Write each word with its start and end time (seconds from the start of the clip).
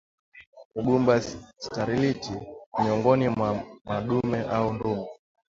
Ugumba 0.79 1.13
sterility 1.65 2.35
miongoni 2.79 3.29
mwa 3.29 3.63
madume 3.85 4.39
au 4.55 4.73
ndume 4.73 5.07